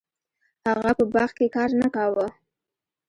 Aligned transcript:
هغه 0.67 0.91
په 0.97 1.05
باغ 1.13 1.29
کې 1.37 1.53
کار 1.55 1.69
نه 1.81 1.87
کاوه. 1.95 2.27